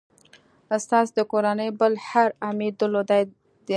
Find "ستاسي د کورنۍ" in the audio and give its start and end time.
0.83-1.69